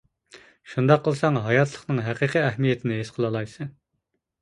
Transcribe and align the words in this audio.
شۇنداق 0.71 1.03
قىلساڭ 1.09 1.37
ھاياتلىقنىڭ 1.49 2.01
ھەقىقىي 2.09 2.45
ئەھمىيىتىنى 2.49 3.01
ھېس 3.01 3.17
قىلالايسەن. 3.19 3.75